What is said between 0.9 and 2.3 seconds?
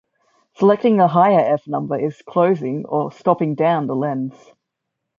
a higher f-number is